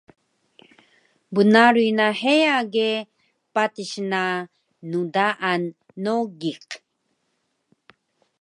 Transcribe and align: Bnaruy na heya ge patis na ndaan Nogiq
Bnaruy 1.33 1.91
na 1.99 2.07
heya 2.21 2.57
ge 2.73 2.89
patis 3.53 3.93
na 4.11 4.21
ndaan 4.91 5.63
Nogiq 6.03 6.67